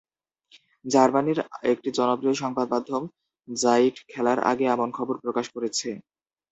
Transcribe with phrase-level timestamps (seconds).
[0.85, 1.39] জার্মানির
[1.65, 3.03] একটি জনপ্রিয় সংবাদমাধ্যম
[3.47, 5.89] যাইট খেলার আগে এমন খবর প্রকাশ করেছে।